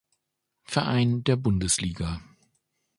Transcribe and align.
Verein 0.63 1.23
der 1.25 1.35
Bundesliga. 1.37 2.23